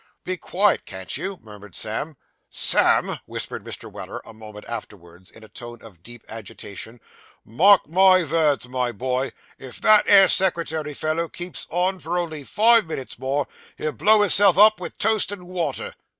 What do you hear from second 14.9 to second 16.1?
toast and water.